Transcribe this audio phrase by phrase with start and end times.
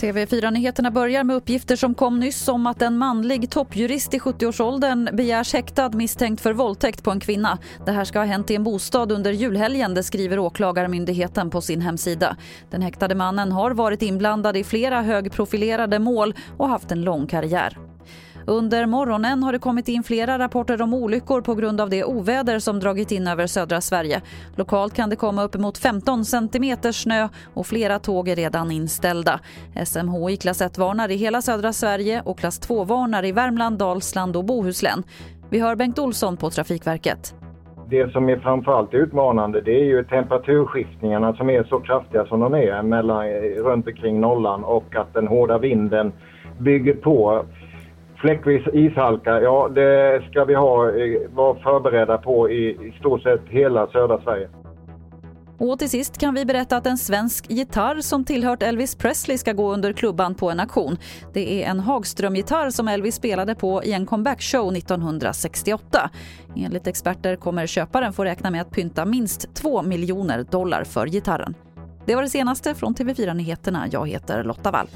[0.00, 5.52] TV4-nyheterna börjar med uppgifter som kom nyss om att en manlig toppjurist i 70-årsåldern begärs
[5.52, 7.58] häktad misstänkt för våldtäkt på en kvinna.
[7.86, 11.80] Det här ska ha hänt i en bostad under julhelgen, det skriver Åklagarmyndigheten på sin
[11.80, 12.36] hemsida.
[12.70, 17.89] Den häktade mannen har varit inblandad i flera högprofilerade mål och haft en lång karriär.
[18.50, 22.58] Under morgonen har det kommit in flera rapporter om olyckor på grund av det oväder
[22.58, 24.20] som dragit in över södra Sverige.
[24.56, 29.40] Lokalt kan det komma uppemot 15 centimeter snö och flera tåg är redan inställda.
[29.84, 35.02] SMHI klass 1-varnar i hela södra Sverige och klass 2-varnar i Värmland, Dalsland och Bohuslän.
[35.50, 37.34] Vi hör Bengt Olsson på Trafikverket.
[37.90, 42.54] Det som är framförallt utmanande det är ju temperaturskiftningarna som är så kraftiga som de
[42.54, 46.12] är mellan, eh, runt omkring nollan och att den hårda vinden
[46.58, 47.44] bygger på
[48.20, 53.40] Fläckvis ishalka, ja det ska vi ha, eh, vara förberedda på i, i stort sett
[53.48, 54.48] hela södra Sverige.
[55.58, 59.52] Och till sist kan vi berätta att en svensk gitarr som tillhört Elvis Presley ska
[59.52, 60.96] gå under klubban på en auktion.
[61.32, 66.10] Det är en Hagström-gitarr som Elvis spelade på i en comebackshow 1968.
[66.56, 71.54] Enligt experter kommer köparen få räkna med att pynta minst 2 miljoner dollar för gitarren.
[72.06, 73.86] Det var det senaste från TV4 Nyheterna.
[73.90, 74.86] Jag heter Lotta Wall.